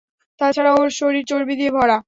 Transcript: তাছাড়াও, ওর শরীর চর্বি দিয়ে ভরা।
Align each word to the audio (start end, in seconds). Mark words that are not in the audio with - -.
তাছাড়াও, 0.41 0.75
ওর 0.81 0.89
শরীর 0.91 1.23
চর্বি 1.25 1.53
দিয়ে 1.55 1.71
ভরা। 1.71 1.97